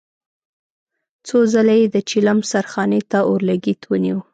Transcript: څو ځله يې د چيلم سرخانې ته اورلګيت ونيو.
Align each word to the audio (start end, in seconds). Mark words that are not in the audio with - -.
څو 1.27 1.37
ځله 1.53 1.73
يې 1.79 1.85
د 1.95 1.97
چيلم 2.09 2.39
سرخانې 2.51 3.01
ته 3.11 3.19
اورلګيت 3.29 3.81
ونيو. 3.87 4.19